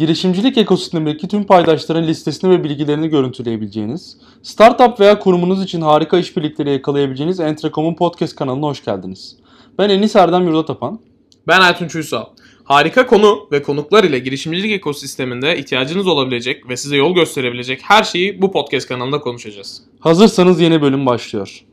girişimcilik 0.00 0.58
ekosistemindeki 0.58 1.28
tüm 1.28 1.44
paydaşların 1.44 2.06
listesini 2.06 2.50
ve 2.50 2.64
bilgilerini 2.64 3.08
görüntüleyebileceğiniz, 3.08 4.16
startup 4.42 5.00
veya 5.00 5.18
kurumunuz 5.18 5.62
için 5.62 5.80
harika 5.80 6.18
işbirlikleri 6.18 6.70
yakalayabileceğiniz 6.70 7.40
Entrecom'un 7.40 7.94
podcast 7.94 8.36
kanalına 8.36 8.66
hoş 8.66 8.84
geldiniz. 8.84 9.36
Ben 9.78 9.88
Enis 9.88 10.16
Erdem 10.16 10.46
Yurdatapan. 10.46 11.00
Ben 11.48 11.60
Aytunç 11.60 11.94
Uysal. 11.94 12.24
Harika 12.64 13.06
konu 13.06 13.48
ve 13.52 13.62
konuklar 13.62 14.04
ile 14.04 14.18
girişimcilik 14.18 14.72
ekosisteminde 14.72 15.58
ihtiyacınız 15.58 16.06
olabilecek 16.06 16.68
ve 16.68 16.76
size 16.76 16.96
yol 16.96 17.14
gösterebilecek 17.14 17.80
her 17.82 18.04
şeyi 18.04 18.42
bu 18.42 18.52
podcast 18.52 18.88
kanalında 18.88 19.20
konuşacağız. 19.20 19.82
Hazırsanız 20.00 20.60
yeni 20.60 20.82
bölüm 20.82 21.06
başlıyor. 21.06 21.64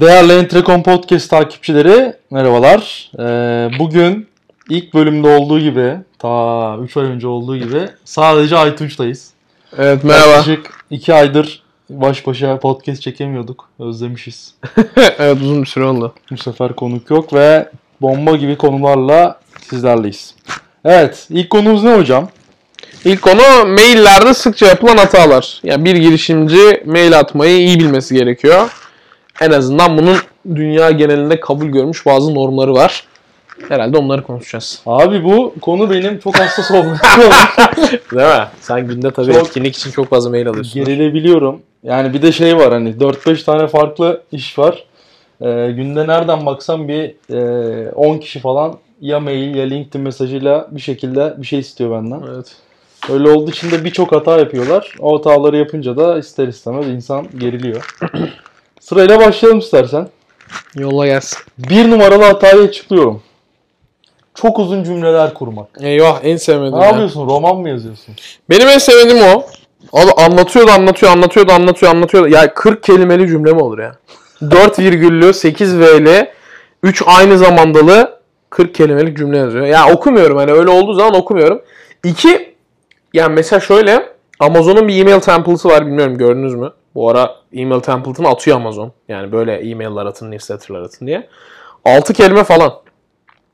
Değerli 0.00 0.32
Entrecom 0.32 0.82
Podcast 0.82 1.30
takipçileri 1.30 2.12
merhabalar. 2.30 3.10
Ee, 3.18 3.78
bugün 3.78 4.26
ilk 4.70 4.94
bölümde 4.94 5.28
olduğu 5.28 5.60
gibi 5.60 5.96
ta 6.18 6.76
3 6.82 6.96
ay 6.96 7.04
önce 7.04 7.26
olduğu 7.26 7.56
gibi 7.56 7.88
sadece 8.04 8.56
Aytunç'tayız. 8.56 9.30
Evet 9.78 10.04
Yaklaşık 10.04 10.84
2 10.90 11.14
aydır 11.14 11.62
baş 11.90 12.26
başa 12.26 12.58
podcast 12.58 13.02
çekemiyorduk. 13.02 13.68
Özlemişiz. 13.78 14.54
evet 14.96 15.36
uzun 15.42 15.62
bir 15.62 15.66
süre 15.66 15.84
oldu. 15.84 16.14
Bu 16.30 16.36
sefer 16.38 16.72
konuk 16.72 17.10
yok 17.10 17.34
ve 17.34 17.68
bomba 18.00 18.36
gibi 18.36 18.56
konularla 18.56 19.40
sizlerleyiz. 19.70 20.34
Evet 20.84 21.26
ilk 21.30 21.50
konumuz 21.50 21.84
ne 21.84 21.96
hocam? 21.96 22.28
İlk 23.04 23.22
konu 23.22 23.66
maillerde 23.66 24.34
sıkça 24.34 24.66
yapılan 24.66 24.96
hatalar. 24.96 25.60
Yani 25.62 25.84
bir 25.84 25.96
girişimci 25.96 26.82
mail 26.86 27.18
atmayı 27.18 27.58
iyi 27.58 27.80
bilmesi 27.80 28.14
gerekiyor. 28.14 28.70
En 29.40 29.50
azından 29.50 29.98
bunun 29.98 30.16
dünya 30.54 30.90
genelinde 30.90 31.40
kabul 31.40 31.66
görmüş 31.66 32.06
bazı 32.06 32.34
normları 32.34 32.74
var. 32.74 33.04
Herhalde 33.68 33.98
onları 33.98 34.22
konuşacağız. 34.22 34.80
Abi 34.86 35.24
bu 35.24 35.54
konu 35.60 35.90
benim 35.90 36.18
çok 36.18 36.38
hassas 36.38 36.70
olduğum 36.70 36.94
Değil 38.12 38.28
mi? 38.28 38.46
Sen 38.60 38.86
günde 38.86 39.10
tabii 39.10 39.32
Çok- 39.32 39.46
etkinlik 39.46 39.76
için 39.76 39.90
çok 39.90 40.08
fazla 40.10 40.30
mail 40.30 40.48
alıyorsun. 40.48 40.84
Gerilebiliyorum. 40.84 41.60
Yani 41.82 42.12
bir 42.14 42.22
de 42.22 42.32
şey 42.32 42.56
var 42.56 42.72
hani 42.72 42.90
4-5 42.90 43.44
tane 43.44 43.66
farklı 43.66 44.22
iş 44.32 44.58
var. 44.58 44.84
Ee, 45.40 45.72
günde 45.76 46.06
nereden 46.06 46.46
baksam 46.46 46.88
bir 46.88 47.14
e, 47.34 47.90
10 47.90 48.18
kişi 48.18 48.40
falan 48.40 48.78
ya 49.00 49.20
mail 49.20 49.54
ya 49.54 49.64
LinkedIn 49.66 50.00
mesajıyla 50.00 50.68
bir 50.70 50.80
şekilde 50.80 51.34
bir 51.38 51.46
şey 51.46 51.58
istiyor 51.58 51.90
benden. 51.90 52.22
Evet. 52.34 52.56
Öyle 53.10 53.30
olduğu 53.30 53.50
için 53.50 53.70
de 53.70 53.84
birçok 53.84 54.12
hata 54.12 54.38
yapıyorlar. 54.38 54.94
O 55.00 55.18
hataları 55.18 55.56
yapınca 55.56 55.96
da 55.96 56.18
ister 56.18 56.48
istemez 56.48 56.88
insan 56.88 57.26
geriliyor. 57.38 57.96
Sırayla 58.88 59.20
başlayalım 59.20 59.58
istersen. 59.58 60.08
Yolla 60.76 61.06
gelsin. 61.06 61.38
Bir 61.58 61.90
numaralı 61.90 62.24
hatayı 62.24 62.62
açıklıyorum. 62.62 63.22
Çok 64.34 64.58
uzun 64.58 64.84
cümleler 64.84 65.34
kurmak. 65.34 65.68
Eyvah 65.80 66.20
en 66.22 66.36
sevmediğim 66.36 66.78
Ne 66.78 66.84
ya. 66.84 66.90
yapıyorsun? 66.90 67.26
Roman 67.26 67.56
mı 67.56 67.68
yazıyorsun? 67.68 68.14
Benim 68.50 68.68
en 68.68 68.78
sevdiğim 68.78 69.24
o. 69.24 69.46
Abi 69.92 70.10
anlatıyordu 70.16 70.70
anlatıyor 70.70 71.12
anlatıyordu 71.12 71.52
anlatıyor 71.52 71.92
anlatıyordu. 71.92 72.28
Ya 72.28 72.54
40 72.54 72.82
kelimeli 72.82 73.28
cümle 73.28 73.52
mi 73.52 73.60
olur 73.60 73.78
ya? 73.78 73.92
4 74.50 74.78
virgüllü 74.78 75.32
8 75.34 75.78
V'li 75.78 76.30
3 76.82 77.02
aynı 77.06 77.38
zamandalı 77.38 78.20
40 78.50 78.74
kelimelik 78.74 79.16
cümle 79.16 79.38
yazıyor. 79.38 79.66
Ya 79.66 79.92
okumuyorum 79.92 80.36
hani 80.36 80.52
öyle 80.52 80.70
olduğu 80.70 80.94
zaman 80.94 81.14
okumuyorum. 81.14 81.62
İki 82.04 82.54
yani 83.14 83.34
mesela 83.34 83.60
şöyle 83.60 84.08
Amazon'un 84.40 84.88
bir 84.88 85.00
email 85.00 85.20
template'ı 85.20 85.72
var 85.72 85.86
bilmiyorum 85.86 86.18
gördünüz 86.18 86.54
mü? 86.54 86.72
Bu 86.96 87.10
ara 87.10 87.36
email 87.52 87.80
template'ını 87.80 88.28
atıyor 88.28 88.56
Amazon. 88.56 88.92
Yani 89.08 89.32
böyle 89.32 89.54
e-mail'lar 89.54 90.06
atın, 90.06 90.30
newsletter'lar 90.30 90.82
atın 90.82 91.06
diye. 91.06 91.28
6 91.84 92.12
kelime 92.12 92.44
falan. 92.44 92.72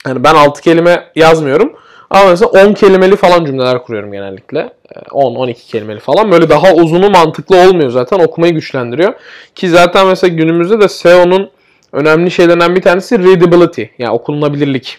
Yani 0.06 0.24
ben 0.24 0.34
6 0.34 0.62
kelime 0.62 1.10
yazmıyorum. 1.16 1.72
Ama 2.10 2.30
mesela 2.30 2.48
10 2.48 2.72
kelimeli 2.72 3.16
falan 3.16 3.44
cümleler 3.44 3.82
kuruyorum 3.82 4.12
genellikle. 4.12 4.58
Ee, 4.94 4.98
10-12 4.98 5.54
kelimeli 5.54 6.00
falan. 6.00 6.32
Böyle 6.32 6.48
daha 6.48 6.74
uzunu 6.74 7.10
mantıklı 7.10 7.56
olmuyor 7.56 7.90
zaten. 7.90 8.18
Okumayı 8.18 8.54
güçlendiriyor. 8.54 9.14
Ki 9.54 9.68
zaten 9.68 10.06
mesela 10.06 10.34
günümüzde 10.34 10.80
de 10.80 10.88
SEO'nun 10.88 11.50
önemli 11.92 12.30
şeylerinden 12.30 12.76
bir 12.76 12.82
tanesi 12.82 13.18
readability. 13.18 13.82
Yani 13.98 14.12
okunabilirlik. 14.12 14.98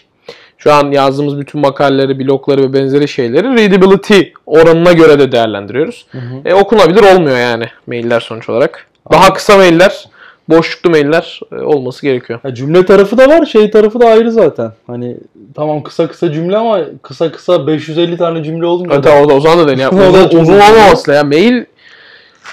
Şu 0.64 0.72
an 0.72 0.90
yazdığımız 0.90 1.38
bütün 1.38 1.60
makaleleri, 1.60 2.18
blogları 2.18 2.62
ve 2.62 2.72
benzeri 2.72 3.08
şeyleri 3.08 3.46
readability 3.46 4.20
oranına 4.46 4.92
göre 4.92 5.18
de 5.18 5.32
değerlendiriyoruz. 5.32 6.06
E, 6.44 6.54
okunabilir 6.54 7.14
olmuyor 7.14 7.36
yani 7.36 7.64
mailler 7.86 8.20
sonuç 8.20 8.48
olarak. 8.48 8.86
Daha 9.12 9.32
kısa 9.32 9.56
mailler, 9.56 10.04
boşluklu 10.48 10.90
mailler 10.90 11.40
e, 11.52 11.56
olması 11.56 12.02
gerekiyor. 12.02 12.40
Ya 12.44 12.54
cümle 12.54 12.86
tarafı 12.86 13.18
da 13.18 13.28
var, 13.28 13.46
şey 13.46 13.70
tarafı 13.70 14.00
da 14.00 14.06
ayrı 14.06 14.32
zaten. 14.32 14.72
Hani 14.86 15.16
tamam 15.54 15.82
kısa 15.82 16.08
kısa 16.08 16.32
cümle 16.32 16.56
ama 16.56 16.80
kısa 17.02 17.32
kısa 17.32 17.66
550 17.66 18.16
tane 18.16 18.44
cümle 18.44 18.66
olunca 18.66 18.94
Evet, 18.94 19.06
o, 19.06 19.28
da, 19.28 19.34
o 19.34 19.40
zaman 19.40 19.58
da 19.58 19.68
değil. 19.68 19.78
Yani, 19.78 19.94
uzun, 20.08 20.38
uzun 20.38 20.54
olmaması 20.54 21.10
lazım. 21.10 21.28
Mail 21.28 21.64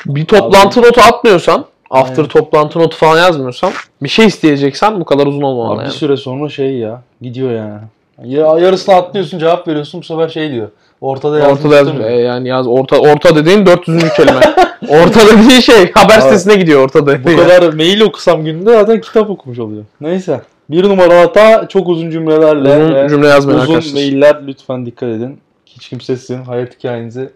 bir 0.06 0.26
toplantı 0.26 0.82
notu 0.82 1.02
atmıyorsan, 1.02 1.66
after 1.90 2.18
Aynen. 2.18 2.28
toplantı 2.28 2.80
notu 2.80 2.98
falan 2.98 3.18
yazmıyorsan, 3.18 3.72
bir 4.04 4.10
şey 4.10 4.26
isteyeceksen 4.26 5.00
bu 5.00 5.06
kadar 5.06 5.28
uzun 5.28 5.42
olmamalı 5.42 5.74
Abi 5.74 5.80
yani. 5.80 5.88
bir 5.88 5.98
süre 5.98 6.18
sonra 6.18 6.50
şey 6.50 6.74
ya 6.74 7.02
gidiyor 7.22 7.52
yani. 7.52 7.80
Ya, 8.24 8.60
yarısını 8.60 8.96
atlıyorsun 8.96 9.40
cevap 9.40 9.68
veriyorsun 9.68 10.02
bu 10.02 10.06
sefer 10.06 10.30
şey 10.30 10.52
diyor. 10.52 10.70
Ortada 11.02 11.40
yazmış. 11.40 11.66
Ortada 11.66 11.76
yaz, 11.76 12.12
e, 12.12 12.16
yani 12.16 12.48
yaz 12.48 12.68
orta 12.68 12.98
orta 12.98 13.36
dediğin 13.36 13.66
400. 13.66 14.14
kelime. 14.14 14.40
orta 14.90 15.20
dediğin 15.28 15.60
şey 15.60 15.92
haber 15.92 16.16
Abi, 16.16 16.22
sitesine 16.22 16.56
gidiyor 16.56 16.84
orta 16.84 17.08
dediğin. 17.08 17.38
Bu 17.38 17.42
kadar 17.44 17.74
mail 17.74 18.02
okusam 18.02 18.46
günde 18.46 18.72
zaten 18.74 19.02
kitap 19.02 19.30
okumuş 19.30 19.60
oluyor. 19.60 19.84
Neyse. 20.02 20.42
Bir 20.70 20.84
numara 20.84 21.20
hata 21.22 21.68
çok 21.68 21.88
uzun 21.90 22.10
cümlelerle 22.10 22.70
Uzun 22.84 22.96
ve 22.96 23.10
cümle 23.10 23.28
yazmayın 23.28 23.60
uzun 23.60 23.74
arkadaşlar. 23.74 23.94
mailler 23.94 24.48
lütfen 24.48 24.86
dikkat 24.86 25.10
edin. 25.10 25.40
Hiç 25.66 25.90
kimse 25.90 26.18
sizin 26.18 26.44
hayat 26.44 26.76
hikayenizi 26.80 27.30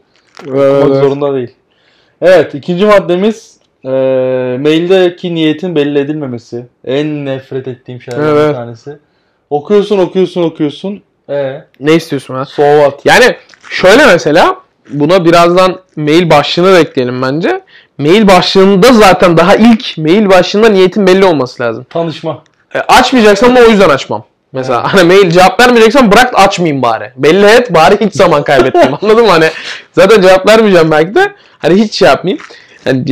Evet, 0.47 0.73
okumak 0.83 0.95
evet. 0.97 1.03
zorunda 1.03 1.33
değil. 1.35 1.51
Evet 2.21 2.53
ikinci 2.55 2.85
maddemiz 2.85 3.57
e, 3.85 3.89
maildeki 4.61 5.35
niyetin 5.35 5.75
belli 5.75 5.99
edilmemesi. 5.99 6.65
En 6.85 7.25
nefret 7.25 7.67
ettiğim 7.67 8.01
şeylerden 8.01 8.35
bir 8.35 8.39
Evet. 8.39 8.55
tanesi. 8.55 8.97
Okuyorsun 9.49 9.97
okuyorsun 9.97 10.43
okuyorsun. 10.43 11.01
E 11.29 11.61
Ne 11.79 11.93
istiyorsun 11.95 12.35
ha? 12.35 12.45
so 12.45 12.61
what? 12.63 13.05
Yani 13.05 13.35
şöyle 13.69 14.05
mesela 14.05 14.55
buna 14.89 15.25
birazdan 15.25 15.79
mail 15.95 16.29
başlığını 16.29 16.73
da 16.73 16.79
ekleyelim 16.79 17.21
bence. 17.21 17.61
Mail 17.97 18.27
başlığında 18.27 18.93
zaten 18.93 19.37
daha 19.37 19.55
ilk 19.55 19.97
mail 19.97 20.29
başlığında 20.29 20.69
niyetin 20.69 21.07
belli 21.07 21.25
olması 21.25 21.63
lazım. 21.63 21.85
Tanışma. 21.89 22.43
E, 22.75 22.79
açmayacaksan 22.79 23.55
da 23.55 23.59
o 23.59 23.63
yüzden 23.63 23.89
açmam. 23.89 24.23
Mesela 24.51 24.93
hani 24.93 25.03
mail 25.03 25.29
cevap 25.31 25.59
vermeyeceksen 25.59 26.11
bırak 26.11 26.39
açmayayım 26.39 26.81
bari. 26.81 27.11
Belli 27.15 27.45
et 27.45 27.73
bari 27.73 28.05
hiç 28.05 28.13
zaman 28.13 28.43
kaybetmeyeyim. 28.43 28.97
Anladın 29.01 29.25
mı? 29.25 29.31
Hani 29.31 29.49
zaten 29.93 30.21
cevap 30.21 30.47
vermeyeceğim 30.47 30.91
belki 30.91 31.15
de. 31.15 31.31
Hani 31.59 31.73
hiç 31.75 31.93
şey 31.93 32.07
yapmayayım. 32.07 32.43
Yani 32.85 33.05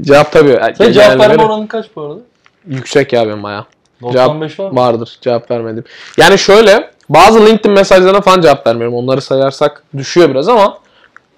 cevap 0.00 0.32
tabii. 0.32 0.60
Sen 0.78 0.92
cevap 0.92 1.20
verme 1.20 1.44
oranın 1.44 1.66
kaç 1.66 1.86
bu 1.96 2.02
arada? 2.02 2.20
Yüksek 2.66 3.12
ya 3.12 3.26
benim 3.26 3.42
bayağı. 3.42 3.64
95 4.04 4.60
var 4.60 4.70
mı? 4.70 4.76
Vardır 4.76 5.18
cevap 5.20 5.50
vermedim. 5.50 5.84
Yani 6.18 6.38
şöyle 6.38 6.90
bazı 7.08 7.46
LinkedIn 7.46 7.72
mesajlarına 7.72 8.20
falan 8.20 8.40
cevap 8.40 8.66
vermiyorum. 8.66 8.94
Onları 8.94 9.20
sayarsak 9.20 9.82
düşüyor 9.96 10.30
biraz 10.30 10.48
ama 10.48 10.78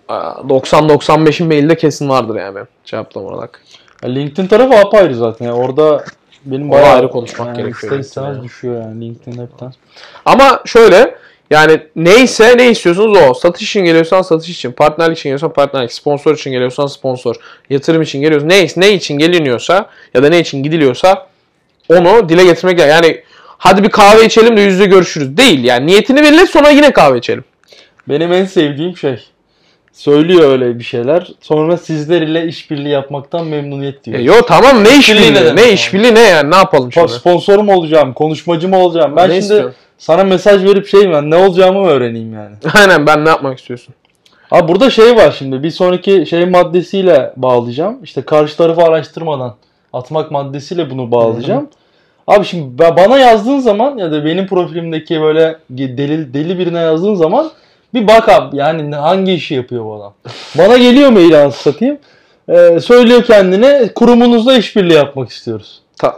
e, 0.08 0.12
90-95'in 0.12 1.48
mailde 1.48 1.76
kesin 1.76 2.08
vardır 2.08 2.36
yani 2.36 2.58
cevaplama 2.84 3.28
olarak. 3.28 3.62
Ya 4.02 4.08
LinkedIn 4.08 4.46
tarafı 4.46 4.78
apayrı 4.78 5.14
zaten. 5.14 5.46
Yani 5.46 5.56
orada 5.56 6.04
benim 6.44 6.70
bayağı 6.70 6.94
ayrı 6.94 7.10
konuşmak 7.10 7.46
yani 7.46 7.56
gerekiyor 7.56 7.92
ister 7.92 7.98
istemez 7.98 8.36
ya. 8.36 8.42
düşüyor 8.42 8.82
yani 8.82 9.04
LinkedIn 9.04 9.42
hepten. 9.42 9.72
Ama 10.24 10.60
şöyle 10.64 11.14
yani 11.50 11.80
neyse 11.96 12.54
ne 12.56 12.70
istiyorsunuz 12.70 13.18
o. 13.18 13.34
Satış 13.34 13.68
için 13.68 13.84
geliyorsan 13.84 14.22
satış 14.22 14.50
için, 14.50 14.72
partnerlik 14.72 15.18
için 15.18 15.28
geliyorsan 15.28 15.52
partnerlik, 15.52 15.92
sponsor 15.92 16.34
için 16.34 16.50
geliyorsan 16.50 16.86
sponsor, 16.86 17.36
yatırım 17.70 18.02
için 18.02 18.20
geliyorsan 18.20 18.48
ne, 18.48 18.66
ne 18.76 18.92
için 18.92 19.18
geliniyorsa 19.18 19.90
ya 20.14 20.22
da 20.22 20.28
ne 20.28 20.40
için 20.40 20.62
gidiliyorsa 20.62 21.26
onu 21.88 22.28
dile 22.28 22.44
getirmek. 22.44 22.78
Yani 22.78 23.22
hadi 23.58 23.82
bir 23.84 23.88
kahve 23.90 24.24
içelim 24.24 24.56
de 24.56 24.60
yüz 24.60 24.72
yüze 24.74 24.86
görüşürüz. 24.86 25.36
Değil 25.36 25.64
yani 25.64 25.86
niyetini 25.86 26.22
belirle 26.22 26.46
sonra 26.46 26.70
yine 26.70 26.90
kahve 26.92 27.18
içelim. 27.18 27.44
Benim 28.08 28.32
en 28.32 28.44
sevdiğim 28.44 28.96
şey 28.96 29.18
söylüyor 29.92 30.50
öyle 30.50 30.78
bir 30.78 30.84
şeyler. 30.84 31.28
Sonra 31.40 31.76
sizler 31.76 32.22
ile 32.22 32.46
işbirliği 32.46 32.88
yapmaktan 32.88 33.46
memnuniyet 33.46 34.04
diyor. 34.04 34.18
E, 34.18 34.22
yo 34.22 34.34
tamam 34.48 34.84
ne 34.84 34.96
İşbirliği 34.98 35.34
ne 35.34 35.56
ne, 35.56 35.72
işbirliği 35.72 36.14
ne 36.14 36.20
yani 36.20 36.50
ne 36.50 36.56
yapalım 36.56 36.92
şimdi? 36.92 37.08
Sponsor 37.12 37.58
mu 37.58 37.74
olacağım, 37.74 38.12
konuşmacı 38.12 38.68
mı 38.68 38.78
olacağım? 38.78 39.16
Ben 39.16 39.24
Ne 39.28 39.32
şimdi 39.32 39.38
istiyorsun? 39.38 39.74
sana 39.98 40.24
mesaj 40.24 40.64
verip 40.64 40.86
şey 40.86 41.10
ben 41.10 41.30
ne 41.30 41.36
olacağımı 41.36 41.80
mı 41.80 41.86
öğreneyim 41.88 42.34
yani? 42.34 42.56
Aynen 42.74 43.06
ben 43.06 43.24
ne 43.24 43.28
yapmak 43.28 43.58
istiyorsun? 43.58 43.94
Abi 44.50 44.68
burada 44.68 44.90
şey 44.90 45.16
var 45.16 45.34
şimdi 45.38 45.62
bir 45.62 45.70
sonraki 45.70 46.26
şey 46.26 46.46
maddesiyle 46.46 47.32
bağlayacağım. 47.36 48.04
İşte 48.04 48.22
karşı 48.22 48.56
tarafı 48.56 48.82
araştırmadan 48.82 49.54
atmak 49.92 50.30
maddesiyle 50.30 50.90
bunu 50.90 51.10
bağlayacağım. 51.10 51.68
Abi 52.26 52.44
şimdi 52.44 52.82
ba- 52.82 52.96
bana 52.96 53.18
yazdığın 53.18 53.58
zaman 53.58 53.98
ya 53.98 54.12
da 54.12 54.24
benim 54.24 54.46
profilimdeki 54.46 55.20
böyle 55.20 55.56
deli 55.70 56.34
deli 56.34 56.58
birine 56.58 56.78
yazdığın 56.78 57.14
zaman 57.14 57.50
bir 57.94 58.08
bak 58.08 58.28
abi 58.28 58.56
yani 58.56 58.94
hangi 58.94 59.32
işi 59.32 59.54
yapıyor 59.54 59.84
bu 59.84 59.94
adam. 59.94 60.14
Bana 60.58 60.78
geliyor 60.78 61.10
mail 61.10 61.42
anasını 61.42 61.72
satayım. 61.72 61.98
Ee, 62.48 62.80
söylüyor 62.80 63.24
kendine 63.24 63.88
kurumunuzla 63.94 64.54
işbirliği 64.54 64.94
yapmak 64.94 65.30
istiyoruz. 65.30 65.82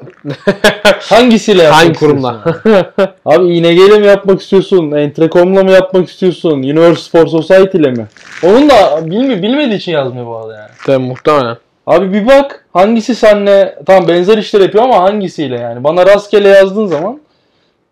Hangisiyle 1.00 1.62
yapmak 1.62 1.84
Hangi 1.84 1.98
kurumla? 1.98 2.44
Abi 3.24 3.56
İNG'yle 3.56 3.98
mi 3.98 4.06
yapmak 4.06 4.40
istiyorsun? 4.40 4.90
Entrecom'la 4.92 5.64
mı 5.64 5.70
yapmak 5.70 6.08
istiyorsun? 6.08 6.50
Universe 6.50 7.10
for 7.10 7.26
Society 7.26 7.78
ile 7.78 7.90
mi? 7.90 8.06
Onun 8.44 8.70
da 8.70 9.10
bilmi 9.10 9.42
bilmediği 9.42 9.76
için 9.76 9.92
yazmıyor 9.92 10.26
bu 10.26 10.36
arada 10.36 10.54
yani. 10.54 10.70
Tabii 10.86 11.04
muhtemelen. 11.04 11.56
Abi 11.88 12.12
bir 12.12 12.26
bak 12.26 12.64
hangisi 12.72 13.14
senle 13.14 13.78
tam 13.86 14.08
benzer 14.08 14.38
işler 14.38 14.60
yapıyor 14.60 14.84
ama 14.84 14.96
hangisiyle 15.02 15.56
yani. 15.60 15.84
Bana 15.84 16.06
rastgele 16.06 16.48
yazdığın 16.48 16.86
zaman 16.86 17.20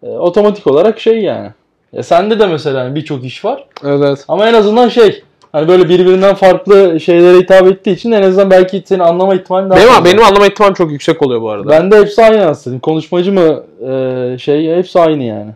e, 0.02 0.06
otomatik 0.08 0.66
olarak 0.66 1.00
şey 1.00 1.20
yani. 1.22 1.48
Ya 1.92 2.02
sende 2.02 2.38
de 2.40 2.46
mesela 2.46 2.80
hani 2.84 2.94
birçok 2.94 3.24
iş 3.24 3.44
var 3.44 3.64
Evet. 3.84 4.24
ama 4.28 4.48
en 4.48 4.54
azından 4.54 4.88
şey 4.88 5.22
hani 5.52 5.68
böyle 5.68 5.88
birbirinden 5.88 6.34
farklı 6.34 7.00
şeylere 7.00 7.38
hitap 7.38 7.66
ettiği 7.66 7.90
için 7.90 8.12
en 8.12 8.22
azından 8.22 8.50
belki 8.50 8.82
seni 8.86 9.02
anlama 9.02 9.34
ihtimali 9.34 9.70
daha 9.70 9.78
Benim, 9.78 9.88
fazla. 9.88 10.04
benim 10.04 10.24
anlama 10.24 10.46
ihtimalim 10.46 10.74
çok 10.74 10.90
yüksek 10.90 11.22
oluyor 11.22 11.40
bu 11.40 11.50
arada. 11.50 11.68
Bende 11.70 11.98
hepsi 12.00 12.22
aynı 12.22 12.44
aslında. 12.46 12.80
Konuşmacı 12.80 13.32
mı 13.32 13.62
e, 13.90 14.38
şey 14.38 14.76
hepsi 14.76 15.00
aynı 15.00 15.22
yani. 15.22 15.50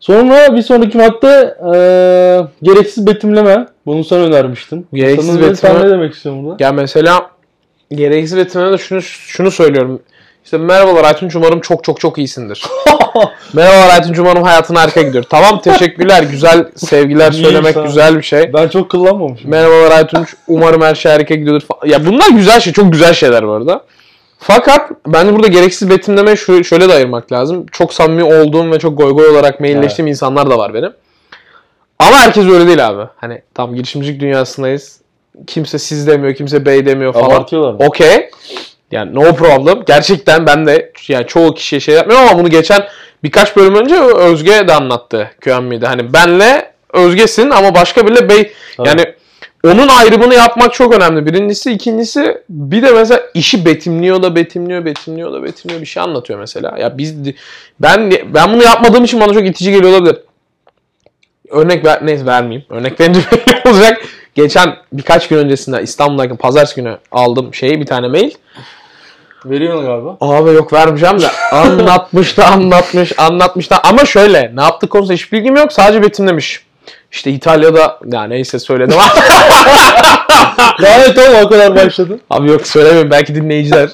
Sonra 0.00 0.56
bir 0.56 0.62
sonraki 0.62 0.98
madde 0.98 1.56
e, 1.74 1.76
gereksiz 2.62 3.06
betimleme. 3.06 3.66
Bunu 3.86 4.04
sen 4.04 4.20
önermiştin. 4.20 4.86
Gereksiz 4.92 5.26
Sen, 5.34 5.36
ne- 5.42 5.54
Sen 5.54 5.70
betimleme- 5.70 5.86
ne 5.86 5.90
demek 5.90 6.14
istiyorsun 6.14 6.44
burada? 6.46 6.64
Ya 6.64 6.72
mesela 6.72 7.26
gereksiz 7.94 8.36
betimlemede 8.36 8.78
şunu 8.78 9.02
şunu 9.02 9.50
söylüyorum. 9.50 10.00
İşte 10.44 10.58
merhabalar 10.58 11.04
Aytunç 11.04 11.36
umarım 11.36 11.60
çok 11.60 11.84
çok 11.84 12.00
çok 12.00 12.18
iyisindir. 12.18 12.64
merhabalar 13.52 13.94
Aytunç 13.94 14.18
umarım 14.18 14.42
hayatın 14.42 14.74
harika 14.74 15.02
gidiyor. 15.02 15.24
Tamam 15.30 15.60
teşekkürler. 15.60 16.22
Güzel 16.22 16.66
sevgiler 16.76 17.32
söylemek 17.32 17.84
güzel 17.84 18.16
bir 18.16 18.22
şey. 18.22 18.52
Ben 18.52 18.68
çok 18.68 18.90
kullanmamışım. 18.90 19.50
Merhabalar 19.50 19.90
Aytunç 19.90 20.34
umarım 20.48 20.82
her 20.82 20.94
şey 20.94 21.12
harika 21.12 21.34
gidiyordur 21.34 21.66
falan. 21.66 21.92
Ya 21.92 22.06
bunlar 22.06 22.28
güzel 22.28 22.60
şey. 22.60 22.72
Çok 22.72 22.92
güzel 22.92 23.14
şeyler 23.14 23.46
bu 23.46 23.52
arada. 23.52 23.84
Fakat 24.38 24.90
ben 25.06 25.34
burada 25.34 25.46
gereksiz 25.46 25.90
betimlemeyi 25.90 26.36
şöyle 26.64 26.88
de 26.88 26.92
ayırmak 26.92 27.32
lazım. 27.32 27.66
Çok 27.72 27.94
samimi 27.94 28.24
olduğum 28.24 28.70
ve 28.70 28.78
çok 28.78 28.98
goy 28.98 29.12
goy 29.12 29.28
olarak 29.28 29.60
mailleştiğim 29.60 30.06
insanlar 30.06 30.50
da 30.50 30.58
var 30.58 30.74
benim. 30.74 30.92
Ama 31.98 32.16
herkes 32.16 32.46
öyle 32.46 32.66
değil 32.66 32.88
abi. 32.88 33.02
Hani 33.16 33.42
tam 33.54 33.74
girişimcilik 33.74 34.20
dünyasındayız. 34.20 35.01
Kimse 35.46 35.78
siz 35.78 36.06
demiyor, 36.06 36.34
kimse 36.34 36.66
bey 36.66 36.86
demiyor 36.86 37.12
falan. 37.12 37.28
Okey. 37.78 38.30
Yani 38.90 39.14
no 39.14 39.34
problem. 39.34 39.82
Gerçekten 39.86 40.46
ben 40.46 40.66
de 40.66 40.92
yani 41.08 41.26
çoğu 41.26 41.54
kişiye 41.54 41.80
şey 41.80 41.94
yapmıyorum 41.94 42.28
ama 42.28 42.38
bunu 42.38 42.48
geçen 42.48 42.84
birkaç 43.24 43.56
bölüm 43.56 43.74
önce 43.74 44.00
Özge 44.00 44.68
de 44.68 44.74
anlattı 44.74 45.30
QM'de. 45.44 45.86
Hani 45.86 46.12
benle 46.12 46.72
Özge'sin 46.92 47.50
ama 47.50 47.74
başka 47.74 48.06
biriyle 48.06 48.28
bey. 48.28 48.52
Tabii. 48.76 48.88
Yani 48.88 49.04
onun 49.64 49.88
ayrımını 49.88 50.34
yapmak 50.34 50.74
çok 50.74 50.94
önemli. 50.94 51.26
Birincisi, 51.26 51.72
ikincisi 51.72 52.42
bir 52.48 52.82
de 52.82 52.92
mesela 52.92 53.20
işi 53.34 53.64
betimliyor 53.64 54.22
da 54.22 54.36
betimliyor, 54.36 54.84
betimliyor 54.84 55.32
da 55.32 55.42
betimliyor 55.42 55.80
bir 55.80 55.86
şey 55.86 56.02
anlatıyor 56.02 56.38
mesela. 56.38 56.78
Ya 56.78 56.98
biz 56.98 57.14
ben 57.80 58.12
ben 58.34 58.52
bunu 58.52 58.62
yapmadığım 58.62 59.04
için 59.04 59.20
bana 59.20 59.32
çok 59.32 59.46
itici 59.46 59.72
geliyor 59.72 59.92
olabilir. 59.92 60.16
Örnek 61.50 61.84
ver, 61.84 62.06
neyse 62.06 62.26
vermeyeyim. 62.26 62.64
Örnek 62.70 63.00
verince 63.00 63.20
olacak. 63.66 64.02
Geçen 64.34 64.76
birkaç 64.92 65.28
gün 65.28 65.36
öncesinde 65.36 65.82
İstanbul'dayken 65.82 66.36
pazartesi 66.36 66.76
günü 66.76 66.98
aldım 67.12 67.54
şeyi 67.54 67.80
bir 67.80 67.86
tane 67.86 68.08
mail. 68.08 68.30
Veriyorsun 69.44 69.86
galiba. 69.86 70.16
Abi 70.20 70.50
yok 70.50 70.72
vermeyeceğim 70.72 71.20
de 71.20 71.30
anlatmış 71.52 72.36
da 72.38 72.46
anlatmış 72.46 73.18
anlatmış 73.18 73.70
da 73.70 73.84
ama 73.84 74.04
şöyle 74.04 74.52
ne 74.54 74.62
yaptık 74.62 74.90
konusunda 74.90 75.14
hiç 75.14 75.32
bilgim 75.32 75.56
yok 75.56 75.72
sadece 75.72 76.02
betimlemiş. 76.02 76.64
İşte 77.12 77.30
İtalya'da 77.30 77.98
ya 78.12 78.24
neyse 78.24 78.58
söyledim. 78.58 78.98
Gayet 80.78 81.18
oğlum 81.18 81.44
o 81.44 81.48
kadar 81.48 81.76
başladın. 81.76 82.20
Abi 82.30 82.50
yok 82.50 82.66
söylemeyeyim 82.66 83.10
belki 83.10 83.34
dinleyiciler. 83.34 83.90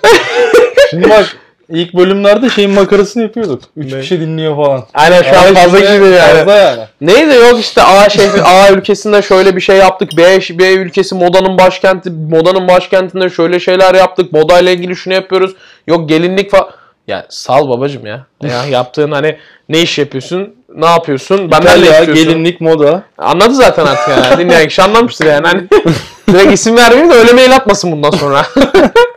Şimdi 0.91 1.11
bak 1.11 1.37
ilk 1.71 1.95
bölümlerde 1.95 2.49
şeyin 2.51 2.71
makarasını 2.71 3.23
yapıyorduk. 3.23 3.63
Üç 3.77 3.93
Ne? 3.93 4.01
kişi 4.01 4.21
dinliyor 4.21 4.57
falan. 4.57 4.85
Aynen 4.95 5.23
şu 5.23 5.39
an 5.41 5.55
fazla 5.55 5.79
kişi 5.81 5.91
değil 6.01 6.13
yani. 6.13 6.39
Fazla 6.39 6.55
yani. 6.57 6.83
Neydi 7.01 7.35
yok 7.35 7.61
işte 7.61 7.83
A 7.83 8.09
şehri 8.09 8.43
A 8.43 8.71
ülkesinde 8.71 9.23
şöyle 9.23 9.57
bir 9.57 9.61
şey 9.61 9.77
yaptık. 9.77 10.11
B, 10.17 10.39
B 10.59 10.73
ülkesi 10.73 11.15
modanın 11.15 11.59
başkenti. 11.59 12.11
Modanın 12.11 12.69
başkentinde 12.69 13.31
şöyle 13.31 13.61
şeyler 13.61 13.95
yaptık. 13.95 14.33
Modayla 14.33 14.73
ilgili 14.73 14.97
şunu 14.97 15.15
yapıyoruz. 15.15 15.55
Yok 15.87 16.09
gelinlik 16.09 16.51
falan. 16.51 16.69
Ya 17.07 17.27
sal 17.29 17.69
babacım 17.69 18.07
ya. 18.07 18.27
Ya 18.43 18.65
yaptığın 18.65 19.13
hani 19.13 19.37
ne 19.69 19.81
iş 19.81 19.99
yapıyorsun? 19.99 20.55
Ne 20.75 20.87
yapıyorsun? 20.87 21.39
Ne 21.39 21.45
İtalya, 21.47 21.75
istiyorsun? 22.01 22.15
gelinlik, 22.15 22.61
moda. 22.61 23.03
Anladı 23.19 23.55
zaten 23.55 23.87
artık 23.87 24.09
yani. 24.09 24.39
Dinleyen 24.39 24.69
kişi 24.69 24.83
anlamıştır 24.83 25.27
yani. 25.27 25.47
Hani 25.47 25.63
direkt 26.33 26.53
isim 26.53 26.77
vermeyeyim 26.77 27.11
de 27.11 27.15
öyle 27.15 27.33
mail 27.33 27.57
atmasın 27.57 27.93
bundan 27.93 28.11
sonra. 28.11 28.43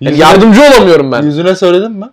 yani 0.00 0.18
yardımcı 0.18 0.62
olamıyorum 0.62 1.12
ben. 1.12 1.22
Yüzüne 1.22 1.54
söyledin 1.54 1.92
mi? 1.92 2.06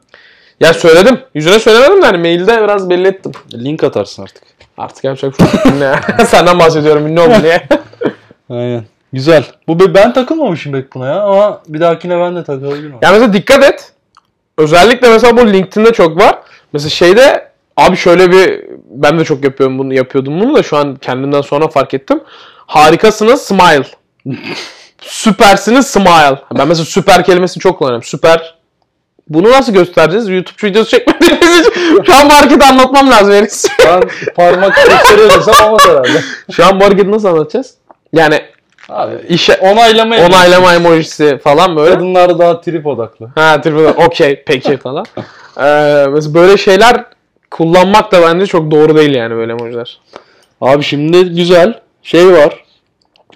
Ya 0.60 0.74
söyledim. 0.74 1.20
Yüzüne 1.34 1.60
söylemedim 1.60 2.02
de 2.02 2.06
hani 2.06 2.18
mailde 2.18 2.64
biraz 2.64 2.90
belli 2.90 3.08
ettim. 3.08 3.32
Link 3.54 3.84
atarsın 3.84 4.24
artık. 4.24 4.44
Artık 4.78 5.04
yapacak 5.04 5.40
bir 5.40 5.46
şey 5.48 5.72
yok. 5.72 5.80
Ne? 5.80 6.26
Senden 6.26 6.60
bahsediyorum 6.60 7.08
ünlü 7.08 7.20
oldun 7.20 7.44
diye. 7.44 7.68
Aynen. 8.50 8.86
Güzel. 9.14 9.44
Bu 9.68 9.80
be- 9.80 9.94
ben 9.94 10.14
takılmamışım 10.14 10.74
pek 10.74 10.94
buna 10.94 11.08
ya 11.08 11.22
ama 11.22 11.62
bir 11.68 11.80
dahakine 11.80 12.20
ben 12.20 12.36
de 12.36 12.44
takılabilirim. 12.44 12.96
Ya 13.02 13.12
mesela 13.12 13.34
dikkat 13.34 13.64
et. 13.64 13.92
Özellikle 14.58 15.10
mesela 15.10 15.38
bu 15.38 15.48
LinkedIn'de 15.54 15.94
çok 15.94 16.18
var. 16.22 16.36
Mesela 16.74 16.90
şeyde 16.90 17.52
abi 17.78 17.98
şöyle 17.98 18.32
bir 18.32 18.66
ben 18.90 19.20
de 19.20 19.24
çok 19.24 19.44
yapıyorum 19.44 19.80
bunu 19.80 19.94
yapıyordum 19.94 20.40
bunu 20.40 20.56
da 20.56 20.64
şu 20.64 20.78
an 20.78 20.96
kendimden 20.96 21.42
sonra 21.42 21.68
fark 21.68 21.94
ettim. 21.94 22.22
Harikasınız 22.68 23.42
smile. 23.42 23.88
Süpersiniz 25.02 25.88
smile. 25.88 26.40
Ben 26.58 26.68
mesela 26.68 26.86
süper 26.86 27.24
kelimesini 27.24 27.62
çok 27.62 27.80
kullanıyorum. 27.80 28.04
Süper. 28.04 28.58
Bunu 29.30 29.52
nasıl 29.52 29.74
göstereceğiz? 29.74 30.30
YouTube 30.30 30.68
videosu 30.68 30.90
çekmediğimiz 30.90 31.68
için 31.68 32.04
şu 32.04 32.16
an 32.16 32.30
bu 32.30 32.34
hareketi 32.34 32.66
anlatmam 32.66 33.12
lazım 33.12 33.34
Enis. 33.34 33.66
Ben 33.86 34.02
parmak 34.36 34.76
gösteriyor 34.76 35.30
desem 35.30 35.66
olmaz 35.66 35.88
herhalde. 35.88 36.22
Şu 36.52 36.66
an 36.66 36.80
bu 36.80 36.86
hareketi 36.86 37.12
nasıl 37.12 37.28
anlatacağız? 37.28 37.74
Yani 38.14 38.42
Abi 38.90 39.14
işe 39.30 39.58
onaylama 39.58 40.16
onaylama 40.16 40.74
emojisi 40.74 41.40
falan 41.44 41.76
böyle. 41.76 41.94
Kadınlar 41.94 42.40
daha 42.40 42.62
trip 42.62 42.86
odaklı. 42.86 43.30
Ha 43.36 43.62
tripod 43.62 44.06
okey 44.06 44.44
peki 44.46 44.78
falan. 44.78 45.06
Ee, 45.60 46.06
mesela 46.10 46.34
böyle 46.34 46.58
şeyler 46.58 47.06
kullanmak 47.52 48.12
da 48.12 48.22
bence 48.22 48.46
çok 48.46 48.72
doğru 48.72 48.98
değil 48.98 49.16
yani 49.16 49.36
böyle 49.36 49.52
emojiler. 49.52 50.00
Abi 50.62 50.84
şimdi 50.84 51.24
güzel 51.24 51.80
şey 52.04 52.34
var. 52.34 52.64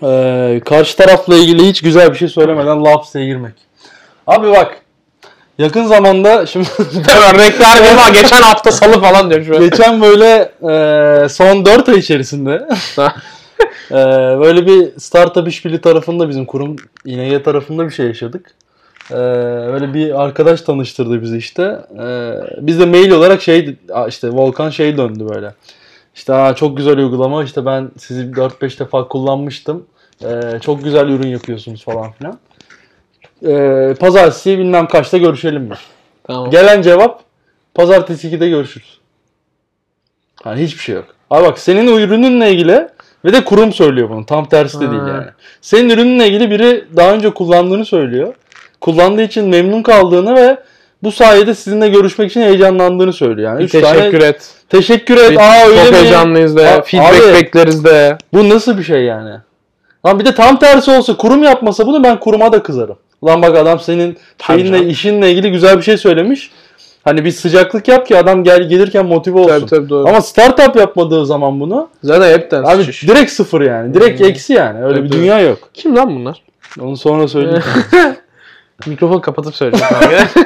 Ee, 0.04 0.62
karşı 0.66 0.98
tarafla 0.98 1.36
ilgili 1.36 1.68
hiç 1.68 1.82
güzel 1.82 2.12
bir 2.12 2.18
şey 2.18 2.28
söylemeden 2.28 2.86
lafzaya 2.86 3.26
girmek. 3.26 3.54
Abi 4.28 4.48
bak. 4.48 4.78
Yakın 5.58 5.86
zamanda 5.86 6.46
şimdi 6.46 6.68
Örnekler 7.34 7.78
gibi 7.78 7.88
ama 7.88 8.10
geçen 8.10 8.42
hafta 8.42 8.72
salı 8.72 9.02
falan 9.02 9.30
diyor 9.30 9.44
şu 9.44 9.56
an. 9.56 9.62
geçen 9.62 10.02
böyle 10.02 10.52
e, 11.26 11.30
son 11.30 11.66
4 11.66 11.90
ay 11.90 11.98
içerisinde 12.00 12.68
e, 13.92 13.96
böyle 14.40 14.66
bir 14.66 15.00
startup 15.00 15.48
işbirliği 15.48 15.82
tarafında 15.82 16.30
bizim 16.30 16.46
kurum 16.46 16.76
İNG 17.06 17.44
tarafında 17.44 17.86
bir 17.86 17.92
şey 17.92 18.06
yaşadık. 18.06 18.52
E, 19.12 19.16
böyle 19.74 19.94
bir 19.94 20.24
arkadaş 20.24 20.62
tanıştırdı 20.62 21.22
bizi 21.22 21.38
işte. 21.38 21.64
E, 22.00 22.34
biz 22.58 22.80
de 22.80 22.86
mail 22.86 23.12
olarak 23.12 23.42
şey 23.42 23.76
işte 24.08 24.30
Volkan 24.30 24.70
şey 24.70 24.98
döndü 24.98 25.28
böyle. 25.36 25.54
İşte 26.16 26.34
Aa, 26.34 26.56
çok 26.56 26.78
güzel 26.78 26.98
uygulama 26.98 27.44
işte 27.44 27.66
ben 27.66 27.92
sizi 27.98 28.22
4-5 28.24 28.80
defa 28.80 29.08
kullanmıştım. 29.08 29.86
E, 30.24 30.60
çok 30.62 30.84
güzel 30.84 31.08
ürün 31.08 31.28
yapıyorsunuz 31.28 31.84
falan 31.84 32.12
filan. 32.12 32.40
E, 33.46 33.94
pazartesi 33.94 34.58
bilmem 34.58 34.88
kaçta 34.88 35.18
görüşelim 35.18 35.64
mi? 35.64 35.76
Tamam. 36.24 36.50
Gelen 36.50 36.82
cevap 36.82 37.24
pazartesi 37.76 38.28
2'de 38.28 38.50
görüşürüz. 38.50 39.00
Yani 40.46 40.62
hiçbir 40.62 40.82
şey 40.82 40.96
yok. 40.96 41.06
Abi 41.30 41.46
bak 41.46 41.60
senin 41.60 41.88
o 41.88 42.00
ürününle 42.00 42.52
ilgili 42.52 42.88
ve 43.26 43.34
de 43.34 43.44
kurum 43.44 43.74
söylüyor 43.74 44.10
bunu. 44.10 44.26
Tam 44.26 44.50
tersi 44.50 44.80
de 44.80 44.92
değil 44.92 45.08
yani. 45.08 45.26
Senin 45.62 45.90
ürününle 45.90 46.28
ilgili 46.28 46.52
biri 46.52 46.86
daha 46.96 47.14
önce 47.14 47.30
kullandığını 47.30 47.86
söylüyor. 47.86 48.34
Kullandığı 48.82 49.22
için 49.22 49.50
memnun 49.50 49.84
kaldığını 49.84 50.36
ve 50.36 50.64
bu 51.04 51.12
sayede 51.12 51.56
sizinle 51.56 51.88
görüşmek 51.90 52.32
için 52.32 52.42
heyecanlandığını 52.42 53.14
söylüyor. 53.14 53.50
Yani 53.50 53.60
Bir 53.60 53.64
üç 53.66 53.72
teşekkür 53.72 54.20
tane, 54.20 54.26
et. 54.26 54.50
Teşekkür 54.70 55.18
et. 55.18 55.40
Aa 55.40 55.68
öyle 55.68 55.82
Çok 55.84 55.92
mi? 55.92 55.98
heyecanlıyız 55.98 56.56
de. 56.58 56.68
A- 56.70 56.82
feedback 56.82 57.24
abi. 57.28 57.34
bekleriz 57.34 57.86
de. 57.86 58.18
Bu 58.34 58.50
nasıl 58.50 58.78
bir 58.78 58.84
şey 58.84 59.04
yani? 59.04 59.32
Lan 60.06 60.20
bir 60.20 60.26
de 60.26 60.36
tam 60.36 60.60
tersi 60.60 60.92
olsa 60.92 61.18
kurum 61.18 61.44
yapmasa 61.44 61.88
bunu 61.88 62.04
ben 62.04 62.20
kuruma 62.20 62.54
da 62.54 62.64
kızarım. 62.64 62.98
Ulan 63.22 63.42
bak 63.42 63.56
adam 63.58 63.80
senin 63.80 64.18
Tabii 64.38 64.60
şeyinle 64.62 64.78
canım. 64.78 64.90
işinle 64.90 65.32
ilgili 65.32 65.52
güzel 65.52 65.78
bir 65.78 65.82
şey 65.84 65.98
söylemiş. 65.98 66.52
Hani 67.04 67.26
bir 67.26 67.32
sıcaklık 67.32 67.88
yap 67.88 68.08
ki 68.08 68.18
adam 68.18 68.44
gel 68.44 68.70
gelirken 68.70 69.06
motive 69.06 69.40
olsun. 69.40 69.50
Tabii 69.60 69.66
tabii 69.70 69.90
doğru. 69.90 70.08
Ama 70.10 70.22
startup 70.22 70.76
yapmadığı 70.76 71.26
zaman 71.26 71.60
bunu 71.60 71.90
Zaten 72.04 72.34
hepten 72.34 72.64
abi 72.64 72.84
sıçış. 72.84 73.04
direkt 73.10 73.32
sıfır 73.32 73.62
yani. 73.62 73.94
Direkt 73.94 74.20
Hmm. 74.20 74.28
eksi 74.28 74.54
yani. 74.54 74.84
Öyle 74.84 74.96
Tabii, 74.96 75.06
bir 75.06 75.10
tabii. 75.12 75.22
dünya 75.22 75.40
yok. 75.40 75.58
Kim 75.74 75.96
lan 75.96 76.16
bunlar? 76.16 76.42
Onu 76.82 76.98
sonra 76.98 77.28
söyleyeyim. 77.28 77.64
Mikrofon 78.86 79.20
kapatıp 79.20 79.56
söyleyeceğim. 79.56 79.94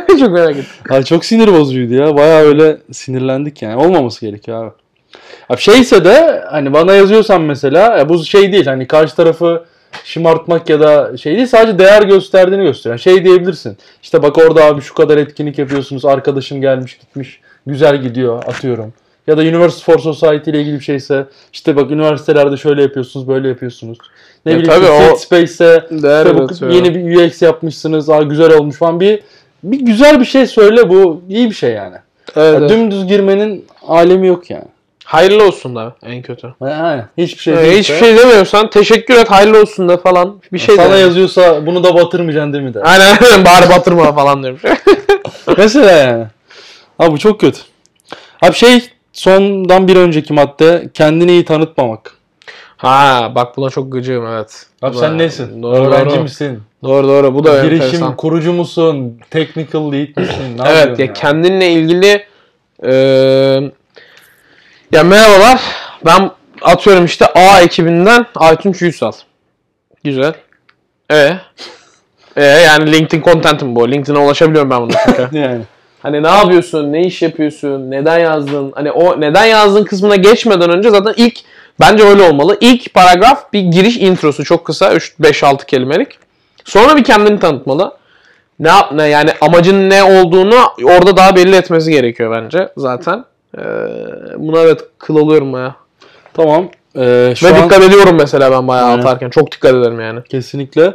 Çok 0.19 0.31
merak 0.31 0.51
ettim. 0.51 0.65
Abi 0.89 1.05
çok 1.05 1.25
sinir 1.25 1.53
bozucuydu 1.53 1.93
ya. 1.93 2.17
Bayağı 2.17 2.41
öyle 2.41 2.77
sinirlendik 2.91 3.61
yani. 3.61 3.75
Olmaması 3.75 4.25
gerekiyor 4.25 4.65
abi. 4.65 4.71
Abi 5.49 5.61
şeyse 5.61 6.05
de 6.05 6.43
hani 6.49 6.73
bana 6.73 6.93
yazıyorsan 6.93 7.41
mesela 7.41 8.09
bu 8.09 8.23
şey 8.23 8.51
değil 8.51 8.65
hani 8.65 8.87
karşı 8.87 9.15
tarafı 9.15 9.65
şımartmak 10.03 10.69
ya 10.69 10.79
da 10.79 11.17
şey 11.17 11.35
değil 11.35 11.47
sadece 11.47 11.79
değer 11.79 12.01
gösterdiğini 12.01 12.63
gösteren. 12.63 12.97
Şey 12.97 13.23
diyebilirsin. 13.23 13.77
İşte 14.03 14.23
bak 14.23 14.37
orada 14.37 14.65
abi 14.65 14.81
şu 14.81 14.93
kadar 14.93 15.17
etkinlik 15.17 15.59
yapıyorsunuz. 15.59 16.05
Arkadaşım 16.05 16.61
gelmiş 16.61 16.97
gitmiş. 16.97 17.39
Güzel 17.67 18.01
gidiyor 18.01 18.43
atıyorum. 18.47 18.93
Ya 19.27 19.37
da 19.37 19.41
University 19.41 19.91
for 19.91 19.99
Society 19.99 20.49
ile 20.49 20.61
ilgili 20.61 20.79
bir 20.79 20.83
şeyse 20.83 21.25
işte 21.53 21.75
bak 21.75 21.91
üniversitelerde 21.91 22.57
şöyle 22.57 22.81
yapıyorsunuz 22.81 23.27
böyle 23.27 23.47
yapıyorsunuz. 23.47 23.97
Ne 24.45 24.51
Ya 24.51 24.59
bileyim 24.59 24.73
tabii 24.81 25.11
o- 25.13 25.15
Space'e 25.15 25.85
işte 25.91 26.67
yeni 26.69 26.95
bir 26.95 27.25
UX 27.27 27.41
yapmışsınız. 27.41 28.09
Aa, 28.09 28.21
güzel 28.21 28.53
olmuş 28.53 28.75
falan 28.77 28.99
bir 28.99 29.19
bir 29.63 29.79
güzel 29.79 30.19
bir 30.19 30.25
şey 30.25 30.47
söyle 30.47 30.89
bu 30.89 31.21
iyi 31.29 31.49
bir 31.49 31.55
şey 31.55 31.71
yani. 31.71 31.95
Evet, 32.35 32.53
Ya 32.53 32.59
evet. 32.59 32.69
Dümdüz 32.69 33.05
girmenin 33.07 33.65
alemi 33.87 34.27
yok 34.27 34.49
yani. 34.49 34.65
Hayırlı 35.05 35.47
olsun 35.47 35.75
da 35.75 35.95
en 36.03 36.21
kötü. 36.21 36.53
Aynen. 36.61 37.07
Hiçbir 37.17 37.41
şey 37.41 37.53
Ee, 37.53 37.77
hiçbir 37.79 37.95
şey 37.97 38.17
demiyorsan 38.17 38.69
teşekkür 38.69 39.15
et 39.15 39.31
hayırlı 39.31 39.61
olsun 39.61 39.89
da 39.89 39.97
falan 39.97 40.35
bir 40.53 40.59
şey 40.59 40.75
Sana 40.75 40.93
de. 40.93 40.97
yazıyorsa 40.99 41.65
bunu 41.65 41.83
da 41.83 41.95
batırmayacaksın 41.95 42.53
değil 42.53 42.63
mi 42.63 42.73
de. 42.73 42.81
Aynen 42.83 43.15
bari 43.45 43.69
batırma 43.69 44.13
falan 44.15 44.43
demiş. 44.43 44.61
Mesela 45.57 45.91
yani. 45.91 46.25
Abi 46.99 47.11
bu 47.11 47.17
çok 47.17 47.39
kötü. 47.39 47.59
Abi 48.41 48.53
şey 48.53 48.83
sondan 49.13 49.87
bir 49.87 49.95
önceki 49.95 50.33
madde 50.33 50.89
kendini 50.93 51.31
iyi 51.31 51.45
tanıtmamak. 51.45 52.11
Ha 52.77 53.32
bak 53.36 53.58
buna 53.58 53.70
çok 53.70 53.91
gıcığım 53.91 54.25
evet. 54.27 54.65
Abi 54.82 54.98
sen 54.98 55.17
nesin? 55.17 55.63
Doğru, 55.63 55.75
Öğrenci 55.75 56.15
doğru. 56.15 56.24
misin? 56.24 56.63
Doğru 56.84 57.08
doğru 57.08 57.34
bu 57.36 57.44
da 57.44 57.63
Girişim 57.63 57.84
enteresan. 57.86 58.15
kurucu 58.15 58.53
musun? 58.53 59.20
Technical 59.32 59.91
lead 59.91 60.17
misin? 60.17 60.58
Ne 60.58 60.62
Evet 60.65 60.77
yapıyorsun 60.77 61.03
ya 61.03 61.13
kendinle 61.13 61.72
ilgili 61.72 62.25
eee 62.84 63.72
ya 64.91 65.03
merhabalar 65.03 65.62
ben 66.05 66.32
atıyorum 66.62 67.05
işte 67.05 67.25
A 67.25 67.62
ekibinden 67.62 68.25
Aytunç 68.36 68.82
Ünsal. 68.82 69.12
Güzel. 70.03 70.34
E 71.12 71.38
e 72.36 72.44
yani 72.46 72.91
LinkedIn 72.91 73.24
content'im 73.24 73.75
bu. 73.75 73.91
LinkedIn'e 73.91 74.20
ulaşabiliyorum 74.20 74.70
ben 74.70 74.82
bunu 74.82 74.91
çünkü. 75.05 75.29
Yani. 75.38 75.62
hani 76.01 76.24
ne 76.24 76.27
yapıyorsun, 76.27 76.94
ne 76.94 77.01
iş 77.01 77.22
yapıyorsun, 77.22 77.91
neden 77.91 78.20
yazdın? 78.20 78.72
Hani 78.75 78.91
o 78.91 79.22
neden 79.22 79.46
yazdın 79.46 79.84
kısmına 79.84 80.15
geçmeden 80.15 80.70
önce 80.70 80.89
zaten 80.89 81.13
ilk 81.17 81.39
bence 81.79 82.03
öyle 82.03 82.24
olmalı. 82.24 82.58
İlk 82.62 82.94
paragraf 82.94 83.53
bir 83.53 83.60
giriş 83.60 83.98
introsu 83.98 84.44
çok 84.44 84.65
kısa 84.65 84.94
3 84.94 85.13
5 85.20 85.44
6 85.44 85.65
kelimelik. 85.65 86.08
Sonra 86.65 86.96
bir 86.98 87.03
kendini 87.03 87.39
tanıtmalı. 87.39 87.98
Ne 88.60 88.67
yap 88.70 88.91
ne 88.91 89.08
yani 89.08 89.29
amacın 89.41 89.89
ne 89.89 90.03
olduğunu 90.03 90.60
orada 90.84 91.17
daha 91.17 91.36
belli 91.36 91.55
etmesi 91.55 91.91
gerekiyor 91.91 92.36
bence 92.44 92.70
zaten. 92.77 93.25
Ee, 93.58 93.62
buna 94.38 94.60
evet 94.60 94.79
kıl 94.98 95.15
alıyorum 95.15 95.53
baya. 95.53 95.75
Tamam. 96.34 96.70
Ee, 96.98 97.34
şu 97.38 97.46
Ve 97.46 97.55
an 97.55 97.63
dikkat 97.63 97.84
ediyorum 97.84 98.15
mesela 98.15 98.51
ben 98.51 98.67
bayağı 98.67 98.86
Aynen. 98.86 99.00
atarken. 99.00 99.29
Çok 99.29 99.51
dikkat 99.51 99.74
ederim 99.75 100.00
yani. 100.00 100.24
kesinlikle 100.24 100.94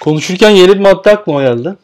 konuşurken 0.00 0.50
yeni 0.50 0.74
bir 0.74 0.80
madde 0.80 1.10
aklıma 1.10 1.42
geldi. 1.42 1.74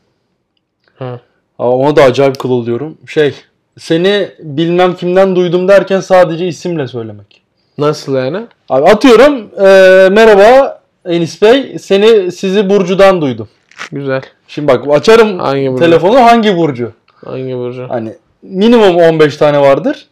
Hı. 0.99 1.21
Ama 1.59 1.73
ona 1.73 1.97
da 1.97 2.03
acayip 2.03 2.39
kıl 2.39 2.51
oluyorum. 2.51 2.99
Şey 3.09 3.35
seni 3.79 4.29
bilmem 4.39 4.97
kimden 4.97 5.37
duydum 5.37 5.69
derken 5.69 6.01
sadece 6.01 6.47
isimle 6.47 6.87
söylemek. 6.87 7.41
Nasıl 7.79 8.14
yani? 8.17 8.41
Abi 8.69 8.87
atıyorum 8.91 9.33
eee, 9.61 10.09
merhaba 10.09 10.81
Enis 11.09 11.43
Bey 11.43 11.76
seni 11.79 12.33
sizi 12.33 12.71
Burcu'dan 12.71 13.23
duydum. 13.23 13.49
Güzel. 13.93 14.23
Şimdi 14.49 14.69
bak 14.69 14.85
açarım 14.91 15.38
Hangi 15.38 15.73
burcu? 15.73 15.85
telefonu 15.85 16.17
hangi 16.21 16.57
Burcu? 16.57 16.93
Hangi 17.25 17.57
burcu? 17.57 17.87
Hani 17.88 18.12
minimum 18.43 18.97
15 18.97 19.37
tane 19.37 19.61
vardır. 19.61 20.07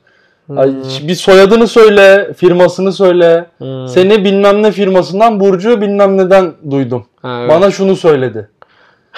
Ay, 0.56 0.66
Hmm. 0.70 1.08
Bir 1.08 1.14
soyadını 1.14 1.68
söyle, 1.68 2.32
firmasını 2.36 2.92
söyle. 2.92 3.46
Hmm. 3.58 3.88
Seni 3.88 4.24
bilmem 4.24 4.62
ne 4.62 4.72
firmasından 4.72 5.40
Burcu 5.40 5.80
bilmem 5.80 6.18
neden 6.18 6.52
duydum. 6.70 7.06
Ha, 7.22 7.38
evet. 7.40 7.50
Bana 7.50 7.70
şunu 7.70 7.96
söyledi. 7.96 8.48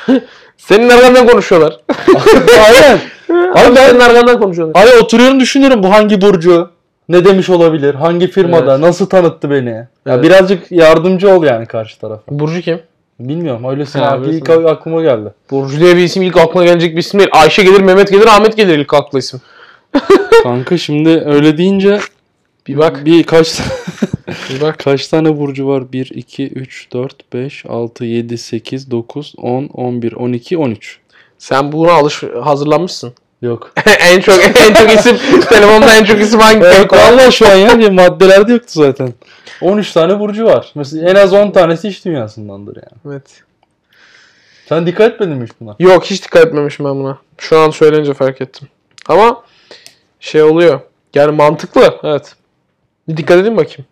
Senin 0.56 0.88
arkandan 0.88 1.26
konuşuyorlar. 1.26 1.76
Aynen. 2.66 2.98
Abi 3.50 3.76
ben 3.76 3.88
Senin 3.88 4.00
arkandan 4.00 4.40
konuşuyorlar. 4.40 4.82
Abi 4.82 5.02
oturuyorum 5.02 5.40
düşünüyorum 5.40 5.82
bu 5.82 5.90
hangi 5.92 6.20
Burcu? 6.20 6.70
Ne 7.08 7.24
demiş 7.24 7.50
olabilir? 7.50 7.94
Hangi 7.94 8.26
firmada? 8.26 8.70
Evet. 8.72 8.80
Nasıl 8.80 9.06
tanıttı 9.06 9.50
beni? 9.50 9.70
Ya 9.70 9.88
Evet. 10.06 10.24
birazcık 10.24 10.72
yardımcı 10.72 11.30
ol 11.36 11.44
yani 11.44 11.66
karşı 11.66 11.98
tarafa. 12.00 12.22
Burcu 12.38 12.60
kim? 12.60 12.80
Bilmiyorum 13.20 13.64
Ha, 13.92 14.10
abi 14.12 14.28
ilk 14.30 14.50
aklıma 14.50 15.02
geldi. 15.02 15.30
Burcu 15.50 15.80
diye 15.80 15.96
bir 15.96 16.02
isim 16.02 16.22
ilk 16.22 16.36
aklına 16.36 16.64
gelecek 16.64 16.92
bir 16.92 16.98
isim 17.00 17.20
değil. 17.20 17.30
Ayşe 17.32 17.62
gelir, 17.62 17.80
Mehmet 17.80 18.10
gelir, 18.10 18.26
Ahmet 18.26 18.56
gelir 18.56 18.78
ilk 18.78 18.94
akla 18.94 19.18
isim. 19.18 19.40
Kanka 20.42 20.76
şimdi 20.78 21.08
öyle 21.26 21.58
deyince 21.58 22.00
Bir 22.68 22.78
bak. 22.78 23.04
bir 23.04 23.22
kaç 23.22 23.60
Bir 24.50 24.60
bak. 24.60 24.78
kaç 24.78 25.08
tane 25.08 25.38
burcu 25.38 25.66
var? 25.68 25.92
1 25.92 26.10
2 26.14 26.48
3 26.48 26.92
4 26.92 27.32
5 27.32 27.66
6 27.68 28.04
7 28.04 28.38
8 28.38 28.90
9 28.90 29.34
10 29.36 29.64
11 29.66 30.12
12 30.12 30.58
13. 30.58 30.98
Sen 31.38 31.72
buna 31.72 31.92
alış 31.92 32.22
hazırlanmışsın. 32.42 33.12
Yok. 33.42 33.72
en 34.00 34.20
çok 34.20 34.44
en 34.44 34.74
çok 34.74 34.92
isim 34.92 35.16
telefonda 35.48 35.96
en 35.96 36.04
çok 36.04 36.20
isim 36.20 36.40
hangi? 36.40 36.64
Evet 36.64 36.92
vallahi 36.92 37.32
şu 37.32 37.48
an 37.48 37.54
yani 37.54 37.90
maddelerde 37.90 38.52
yoktu 38.52 38.70
zaten. 38.72 39.14
13 39.60 39.92
tane 39.92 40.20
burcu 40.20 40.44
var. 40.44 40.72
Mesela 40.74 41.10
en 41.10 41.14
az 41.14 41.32
10 41.32 41.50
tanesi 41.50 41.88
iş 41.88 42.04
dünyasındandır 42.04 42.76
yani. 42.76 43.14
Evet. 43.14 43.42
Sen 44.68 44.86
dikkat 44.86 45.12
etmedin 45.12 45.36
mi 45.36 45.44
hiç 45.44 45.52
buna? 45.60 45.76
Yok 45.78 46.04
hiç 46.04 46.24
dikkat 46.24 46.46
etmemişim 46.46 46.86
ben 46.86 46.94
buna. 46.94 47.18
Şu 47.38 47.58
an 47.58 47.70
söyleyince 47.70 48.14
fark 48.14 48.40
ettim. 48.40 48.68
Ama 49.06 49.42
şey 50.20 50.42
oluyor. 50.42 50.80
Yani 51.14 51.32
mantıklı. 51.36 51.94
Evet. 52.02 52.34
Bir 53.08 53.16
dikkat 53.16 53.38
edin 53.38 53.56
bakayım. 53.56 53.84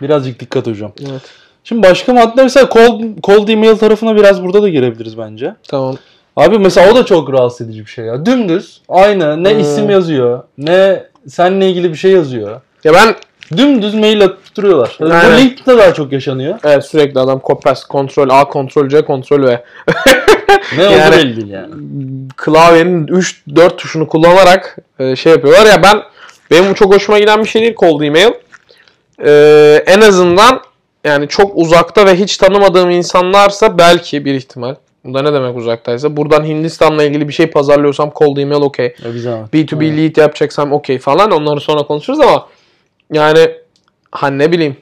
Birazcık 0.00 0.40
dikkat 0.40 0.66
hocam. 0.66 0.92
Evet. 1.10 1.22
Şimdi 1.64 1.82
başka 1.82 2.12
madde 2.12 2.42
mesela 2.42 2.68
cold, 2.72 3.00
cold 3.22 3.48
email 3.48 3.76
tarafına 3.76 4.16
biraz 4.16 4.42
burada 4.42 4.62
da 4.62 4.68
girebiliriz 4.68 5.18
bence. 5.18 5.54
Tamam. 5.68 5.96
Abi 6.36 6.58
mesela 6.58 6.92
o 6.92 6.96
da 6.96 7.04
çok 7.06 7.32
rahatsız 7.32 7.66
edici 7.66 7.80
bir 7.80 7.90
şey 7.90 8.04
ya. 8.04 8.26
Dümdüz 8.26 8.80
aynı 8.88 9.44
ne 9.44 9.50
Hmm. 9.52 9.60
isim 9.60 9.90
yazıyor 9.90 10.42
ne 10.58 11.04
seninle 11.28 11.68
ilgili 11.70 11.90
bir 11.92 11.96
şey 11.98 12.10
yazıyor. 12.12 12.60
Ya 12.84 12.92
ben 12.94 13.14
Dümdüz 13.56 13.94
mail 13.94 14.24
atıp 14.24 14.56
duruyorlar. 14.56 14.96
Bu. 15.00 15.04
LinkedIn'de 15.10 15.78
daha 15.78 15.94
çok 15.94 16.12
yaşanıyor. 16.12 16.58
evet, 16.64 16.84
sürekli 16.84 17.20
adam 17.20 17.40
copy 17.46 17.68
paste, 17.68 17.86
kontrol 17.88 18.28
A, 18.30 18.44
kontrol 18.48 18.88
C, 18.88 19.04
kontrol 19.04 19.42
V. 19.46 19.64
Ne 20.76 20.86
oldu 20.88 20.94
Yani- 20.98 21.16
belli 21.16 21.36
değil 21.36 21.48
yani. 21.48 21.74
klavyenin 22.36 23.06
3-4 23.06 23.76
tuşunu 23.76 24.08
kullanarak 24.08 24.76
e, 24.98 25.16
şey 25.16 25.32
yapıyorlar. 25.32 25.66
Ya 25.66 25.82
ben 25.82 26.02
benim 26.50 26.74
çok 26.74 26.94
hoşuma 26.94 27.18
giden 27.18 27.40
bir 27.44 27.48
şey 27.48 27.62
değil 27.62 27.74
cold 27.80 28.00
email. 28.00 28.30
E, 29.24 29.82
en 29.86 30.00
azından 30.00 30.60
yani 31.04 31.28
çok 31.28 31.52
uzakta 31.56 32.06
ve 32.06 32.14
hiç 32.14 32.36
tanımadığım 32.36 32.90
insanlarsa 32.90 33.78
belki 33.78 34.24
bir 34.24 34.34
ihtimal. 34.34 34.74
Bu 35.04 35.14
da 35.14 35.22
ne 35.22 35.32
demek 35.32 35.56
uzaktaysa. 35.56 36.16
Buradan 36.16 36.44
Hindistan'la 36.44 37.04
ilgili 37.04 37.28
bir 37.28 37.32
şey 37.32 37.46
pazarlıyorsam 37.46 38.12
cold 38.16 38.36
email 38.36 38.60
okey. 38.60 38.94
Ya 39.04 39.10
güzel. 39.10 39.44
B2B 39.52 39.96
lead 39.96 40.16
yapacaksam 40.16 40.72
okey 40.72 40.98
falan. 40.98 41.30
Onları 41.30 41.60
sonra 41.60 41.82
konuşuruz 41.82 42.20
ama 42.20 42.46
yani 43.12 43.50
hani 44.12 44.38
ne 44.38 44.52
bileyim 44.52 44.76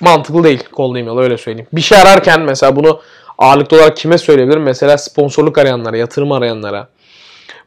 mantıklı 0.00 0.44
değil 0.44 0.64
cold 0.76 0.96
email 0.96 1.18
öyle 1.18 1.38
söyleyeyim. 1.38 1.68
Bir 1.72 1.80
şey 1.80 1.98
ararken 1.98 2.40
mesela 2.40 2.76
bunu 2.76 3.00
ağırlıklı 3.38 3.76
olarak 3.76 3.96
kime 3.96 4.18
söyleyebilirim? 4.18 4.62
Mesela 4.62 4.98
sponsorluk 4.98 5.58
arayanlara, 5.58 5.96
yatırım 5.96 6.32
arayanlara, 6.32 6.88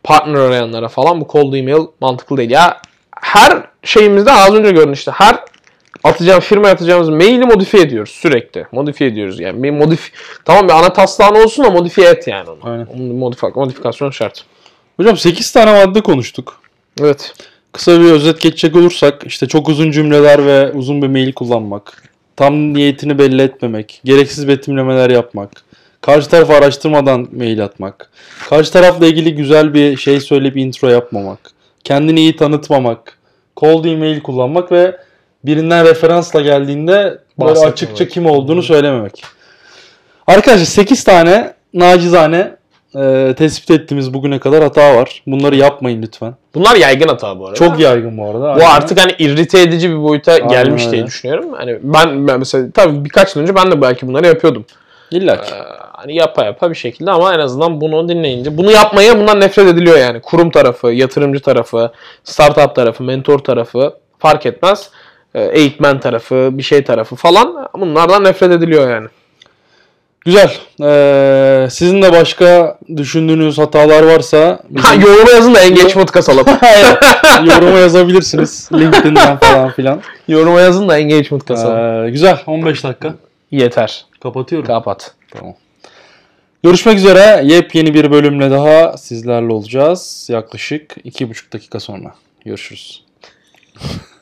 partner 0.04 0.40
arayanlara 0.40 0.88
falan 0.88 1.22
bu 1.22 1.28
cold 1.28 1.54
email 1.54 1.86
mantıklı 2.02 2.38
değil. 2.38 2.50
Ya 2.50 2.82
her 3.22 3.64
şeyimizde 3.84 4.32
az 4.32 4.56
önce 4.56 4.72
gördün 4.72 4.94
işte 4.94 5.12
her 5.12 5.40
atacağım 6.04 6.40
firma 6.40 6.68
atacağımız 6.68 7.10
maili 7.10 7.46
modifiye 7.46 7.84
ediyoruz 7.84 8.12
sürekli. 8.12 8.66
Modifiye 8.72 9.10
ediyoruz 9.10 9.40
yani. 9.40 9.64
Bir 9.64 9.72
modif 9.72 10.12
tamam 10.46 10.68
bir 10.68 10.74
ana 10.74 10.94
taslağın 10.94 11.36
olsun 11.36 11.66
da 11.66 11.70
modifiye 11.70 12.10
et 12.10 12.28
yani 12.28 12.50
onu. 12.50 12.60
Aynen. 12.64 12.86
Modif- 13.20 13.56
modifikasyon 13.56 14.12
şart. 14.12 14.46
Hocam 14.98 15.18
8 15.18 15.52
tane 15.52 15.86
madde 15.86 16.02
konuştuk. 16.02 16.62
Evet. 17.02 17.34
Kısa 17.72 18.00
bir 18.00 18.12
özet 18.12 18.42
geçecek 18.42 18.76
olursak 18.76 19.24
işte 19.26 19.48
çok 19.48 19.70
uzun 19.70 19.92
cümleler 19.92 20.46
ve 20.46 20.72
uzun 20.72 21.02
bir 21.02 21.08
mail 21.08 21.34
kullanmak. 21.34 22.04
Tam 22.36 22.74
niyetini 22.74 23.20
belli 23.20 23.42
etmemek. 23.42 24.02
Gereksiz 24.06 24.48
betimlemeler 24.48 25.10
yapmak. 25.10 25.50
Karşı 26.02 26.30
tarafı 26.30 26.54
araştırmadan 26.54 27.28
mail 27.38 27.64
atmak. 27.64 28.12
Karşı 28.50 28.72
tarafla 28.74 29.06
ilgili 29.06 29.36
güzel 29.36 29.74
bir 29.74 29.98
şey 29.98 30.20
söyleyip 30.20 30.58
intro 30.58 30.88
yapmamak. 30.88 31.40
Kendini 31.84 32.20
iyi 32.20 32.36
tanıtmamak. 32.36 33.18
Cold 33.58 33.86
email 33.86 34.22
kullanmak 34.22 34.72
ve 34.72 34.98
birinden 35.46 35.86
referansla 35.86 36.42
geldiğinde 36.42 37.18
böyle 37.40 37.60
açıkça 37.60 38.08
kim 38.08 38.26
olduğunu 38.26 38.64
söylememek. 38.64 39.24
Arkadaşlar 40.28 40.66
8 40.66 41.04
tane 41.04 41.54
nacizane 41.74 42.56
e, 42.96 43.34
tespit 43.38 43.72
ettiğimiz 43.72 44.14
bugüne 44.14 44.40
kadar 44.40 44.64
hata 44.64 44.96
var. 44.96 45.24
Bunları 45.28 45.56
yapmayın 45.56 46.02
lütfen. 46.02 46.36
Bunlar 46.56 46.76
yaygın 46.76 47.08
hata 47.08 47.40
bu 47.40 47.46
arada. 47.46 47.56
Çok 47.56 47.80
yaygın 47.80 48.18
bu 48.18 48.26
arada. 48.26 48.40
Bu 48.40 48.48
Aynen. 48.48 48.66
artık 48.66 49.00
hani 49.00 49.12
irrite 49.20 49.62
edici 49.62 49.90
bir 49.90 50.04
boyuta 50.04 50.38
gelmiş 50.38 50.84
diye 50.84 50.92
öyle. 50.92 51.06
düşünüyorum. 51.06 51.54
Hani 51.54 51.80
ben, 51.82 52.28
ben 52.28 52.40
mesela 52.40 52.68
tabii 52.74 53.06
birkaç 53.06 53.36
yıl 53.36 53.44
önce 53.44 53.56
ben 53.56 53.72
de 53.72 53.82
belki 53.82 54.08
bunları 54.08 54.28
yapıyordum. 54.28 54.66
İlla 55.12 55.42
ki. 55.42 55.54
Ee, 55.54 55.64
hani 55.94 56.16
yapa 56.16 56.46
yapa 56.46 56.70
bir 56.70 56.76
şekilde 56.76 57.12
ama 57.12 57.34
en 57.34 57.40
azından 57.40 57.82
bunu 57.82 58.10
dinleyince 58.10 58.58
bunu 58.58 58.72
yapmaya 58.72 59.20
bundan 59.20 59.40
nefret 59.40 59.68
ediliyor 59.68 59.98
yani. 59.98 60.22
Kurum 60.22 60.52
tarafı, 60.52 60.88
yatırımcı 60.88 61.42
tarafı, 61.42 61.92
startup 62.24 62.76
tarafı, 62.76 63.04
mentor 63.04 63.40
tarafı 63.40 63.94
fark 64.20 64.46
etmez. 64.46 64.90
E, 65.36 65.42
eğitmen 65.44 66.00
tarafı, 66.00 66.50
bir 66.54 66.64
şey 66.64 66.84
tarafı 66.84 67.16
falan 67.16 67.68
bunlardan 67.80 68.24
nefret 68.24 68.52
ediliyor 68.52 68.92
yani. 68.92 69.08
Güzel. 70.26 70.58
Ee, 70.84 71.68
sizin 71.70 72.02
de 72.02 72.12
başka 72.12 72.78
düşündüğünüz 72.98 73.58
hatalar 73.58 74.04
varsa 74.04 74.60
Ha, 74.78 74.94
yoruma 74.94 75.32
yazın 75.32 75.56
da 75.56 75.60
engagement 75.60 76.12
kasalım. 76.12 76.46
yoruma 77.46 77.80
yazabilirsiniz. 77.80 78.70
LinkedIn'den 78.74 79.38
falan 79.38 79.72
filan. 79.72 80.02
yoruma 80.28 80.62
yazın 80.62 80.90
da 80.90 80.98
engagement 80.98 81.46
kasalım. 81.46 82.06
Ee, 82.06 82.10
güzel. 82.10 82.40
15 82.48 82.84
dakika. 82.84 83.16
Yeter. 83.52 84.06
Kapatıyorum. 84.24 84.68
Kapat. 84.68 85.14
Tamam. 85.32 85.54
Görüşmek 86.64 86.98
üzere. 86.98 87.42
Yepyeni 87.44 87.94
bir 87.94 88.12
bölümle 88.12 88.52
daha 88.52 88.98
sizlerle 88.98 89.54
olacağız. 89.54 90.28
Yaklaşık 90.32 90.98
2,5 91.06 91.54
dakika 91.54 91.80
sonra. 91.80 92.16
Görüşürüz. 92.46 93.04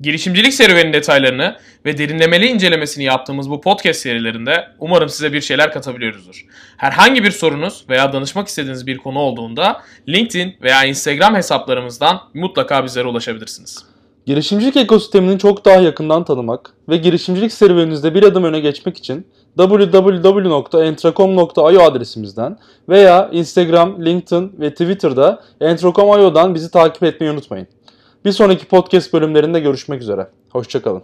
Girişimcilik 0.00 0.54
serüvenin 0.54 0.92
detaylarını 0.92 1.56
ve 1.84 1.98
derinlemeli 1.98 2.46
incelemesini 2.46 3.04
yaptığımız 3.04 3.50
bu 3.50 3.60
podcast 3.60 4.00
serilerinde 4.00 4.68
umarım 4.78 5.08
size 5.08 5.32
bir 5.32 5.40
şeyler 5.40 5.72
katabiliyoruzdur. 5.72 6.46
Herhangi 6.76 7.24
bir 7.24 7.30
sorunuz 7.30 7.84
veya 7.88 8.12
danışmak 8.12 8.48
istediğiniz 8.48 8.86
bir 8.86 8.98
konu 8.98 9.18
olduğunda 9.18 9.82
LinkedIn 10.08 10.54
veya 10.62 10.84
Instagram 10.84 11.34
hesaplarımızdan 11.34 12.20
mutlaka 12.34 12.84
bizlere 12.84 13.08
ulaşabilirsiniz. 13.08 13.84
Girişimcilik 14.26 14.76
ekosistemini 14.76 15.38
çok 15.38 15.64
daha 15.64 15.76
yakından 15.76 16.24
tanımak 16.24 16.70
ve 16.88 16.96
girişimcilik 16.96 17.52
serüveninizde 17.52 18.14
bir 18.14 18.22
adım 18.22 18.44
öne 18.44 18.60
geçmek 18.60 18.96
için 18.96 19.26
www.entracom.io 19.58 21.82
adresimizden 21.82 22.58
veya 22.88 23.28
Instagram, 23.32 24.06
LinkedIn 24.06 24.52
ve 24.60 24.70
Twitter'da 24.70 25.42
entracom.io'dan 25.60 26.54
bizi 26.54 26.70
takip 26.70 27.02
etmeyi 27.02 27.32
unutmayın. 27.32 27.66
Bir 28.28 28.32
sonraki 28.32 28.66
podcast 28.66 29.12
bölümlerinde 29.12 29.60
görüşmek 29.60 30.02
üzere. 30.02 30.28
Hoşçakalın. 30.50 31.02